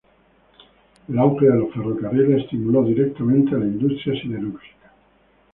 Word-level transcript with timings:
El 1.09 1.19
auge 1.19 1.45
de 1.45 1.57
los 1.59 1.71
ferrocarriles 1.75 2.45
estimuló 2.45 2.83
directamente 2.83 3.53
a 3.53 3.59
la 3.59 3.65
industria 3.65 4.19
siderúrgica. 4.19 4.91